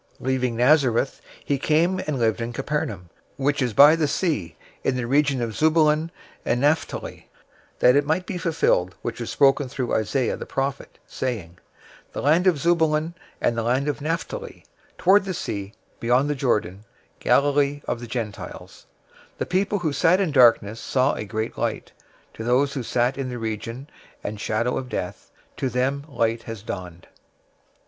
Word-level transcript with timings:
004:013 0.19 0.25
Leaving 0.27 0.55
Nazareth, 0.55 1.21
he 1.45 1.59
came 1.59 1.99
and 2.07 2.17
lived 2.17 2.41
in 2.41 2.51
Capernaum, 2.51 3.11
which 3.37 3.61
is 3.61 3.73
by 3.73 3.95
the 3.95 4.07
sea, 4.07 4.55
in 4.83 4.95
the 4.95 5.05
region 5.05 5.43
of 5.43 5.55
Zebulun 5.55 6.09
and 6.43 6.59
Naphtali, 6.59 7.29
004:014 7.79 7.79
that 7.81 7.95
it 7.95 8.05
might 8.07 8.25
be 8.25 8.39
fulfilled 8.39 8.95
which 9.03 9.19
was 9.19 9.29
spoken 9.29 9.69
through 9.69 9.93
Isaiah 9.93 10.35
the 10.35 10.47
prophet, 10.47 10.97
saying, 11.05 11.59
004:015 12.13 12.13
"The 12.13 12.21
land 12.23 12.47
of 12.47 12.57
Zebulun 12.57 13.13
and 13.39 13.55
the 13.55 13.61
land 13.61 13.87
of 13.87 14.01
Naphtali, 14.01 14.65
toward 14.97 15.23
the 15.25 15.35
sea, 15.35 15.73
beyond 15.99 16.31
the 16.31 16.33
Jordan, 16.33 16.83
Galilee 17.19 17.83
of 17.87 17.99
the 17.99 18.07
Gentiles, 18.07 18.87
004:016 19.33 19.37
the 19.37 19.45
people 19.45 19.77
who 19.79 19.93
sat 19.93 20.19
in 20.19 20.31
darkness 20.31 20.79
saw 20.79 21.13
a 21.13 21.23
great 21.25 21.59
light, 21.59 21.91
to 22.33 22.43
those 22.43 22.73
who 22.73 22.81
sat 22.81 23.19
in 23.19 23.29
the 23.29 23.37
region 23.37 23.87
and 24.23 24.39
shadow 24.41 24.79
of 24.79 24.89
death, 24.89 25.29
to 25.57 25.69
them 25.69 26.05
light 26.07 26.41
has 26.41 26.63
dawned." 26.63 27.05